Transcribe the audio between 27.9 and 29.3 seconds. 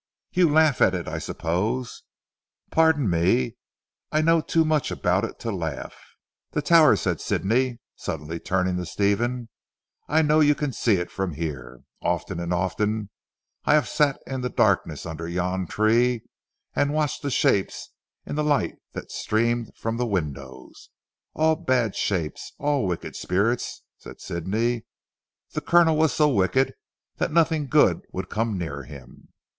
would come near him."